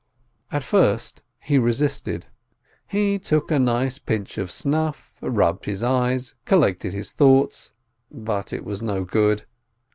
At 0.51 0.63
first 0.63 1.21
he 1.39 1.59
resisted, 1.59 2.25
he 2.87 3.19
took 3.19 3.51
a 3.51 3.59
nice 3.59 3.99
pinch 3.99 4.39
of 4.39 4.49
snuff, 4.49 5.13
rubbed 5.21 5.65
his 5.65 5.83
eyes, 5.83 6.33
collected 6.45 6.91
his 6.91 7.11
thoughts, 7.11 7.71
but 8.09 8.51
it 8.51 8.65
was 8.65 8.81
no 8.81 9.03
good. 9.05 9.43